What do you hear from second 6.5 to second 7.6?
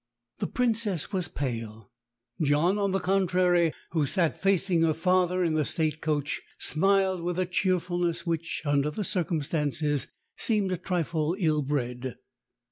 smiled with a